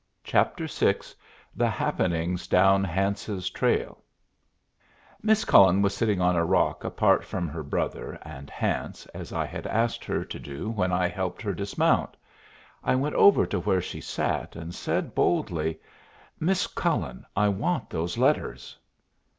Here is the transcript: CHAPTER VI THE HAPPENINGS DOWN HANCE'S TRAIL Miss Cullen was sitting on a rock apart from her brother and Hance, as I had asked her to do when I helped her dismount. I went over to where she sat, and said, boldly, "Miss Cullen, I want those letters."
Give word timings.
CHAPTER 0.23 0.65
VI 0.65 0.95
THE 1.55 1.69
HAPPENINGS 1.69 2.47
DOWN 2.47 2.83
HANCE'S 2.83 3.51
TRAIL 3.51 3.99
Miss 5.21 5.45
Cullen 5.45 5.83
was 5.83 5.95
sitting 5.95 6.19
on 6.19 6.35
a 6.35 6.43
rock 6.43 6.83
apart 6.83 7.23
from 7.23 7.47
her 7.47 7.61
brother 7.61 8.17
and 8.23 8.49
Hance, 8.49 9.05
as 9.13 9.31
I 9.31 9.45
had 9.45 9.67
asked 9.67 10.03
her 10.05 10.23
to 10.25 10.39
do 10.39 10.71
when 10.71 10.91
I 10.91 11.07
helped 11.07 11.43
her 11.43 11.53
dismount. 11.53 12.17
I 12.83 12.95
went 12.95 13.13
over 13.13 13.45
to 13.45 13.59
where 13.59 13.79
she 13.79 14.01
sat, 14.01 14.55
and 14.55 14.73
said, 14.73 15.13
boldly, 15.13 15.79
"Miss 16.39 16.65
Cullen, 16.65 17.23
I 17.35 17.49
want 17.49 17.91
those 17.91 18.17
letters." 18.17 18.79